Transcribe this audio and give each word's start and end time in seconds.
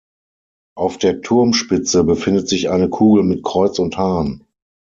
Auf 0.75 0.97
der 0.97 1.21
Turmspitze 1.21 2.03
befindet 2.03 2.49
sich 2.49 2.71
eine 2.71 2.89
Kugel 2.89 3.21
mit 3.23 3.43
Kreuz 3.43 3.77
und 3.77 3.97
Hahn. 3.97 4.43